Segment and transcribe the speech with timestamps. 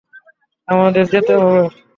[0.67, 1.61] আমাদের যেতে হবে!